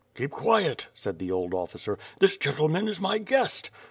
[0.15, 3.69] "Keep quiet," said the old officer, "this gentleman is my guest."